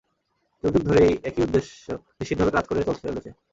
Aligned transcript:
যুগ 0.63 0.71
যুগ 0.73 0.83
ধরে 0.87 1.01
এই 1.05 1.15
একই 1.27 1.41
উদ্দেশ্য 1.45 1.85
নিশ্চিতভাবে 2.17 2.51
কাজ 2.55 2.65
করে 2.67 2.79
চলেছে। 3.01 3.29